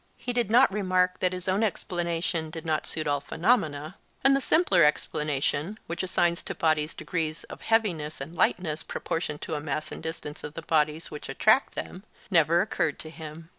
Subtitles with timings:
[0.17, 4.41] He did not remark that his own explanation did not suit all phenomena; and the
[4.41, 9.91] simpler explanation, which assigns to bodies degrees of heaviness and lightness proportioned to the mass
[9.91, 12.01] and distance of the bodies which attract them,
[12.31, 13.49] never occurred to him.